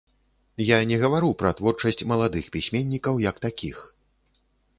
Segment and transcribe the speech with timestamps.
[0.69, 3.77] Я не гавару пра творчасць маладых пісьменнікаў як такіх.